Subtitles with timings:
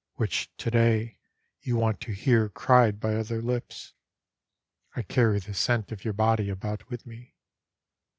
[0.15, 1.19] Which tO'day
[1.61, 3.93] you want to hear cried by other lips.
[4.95, 7.35] I carry the scent of your body about with me.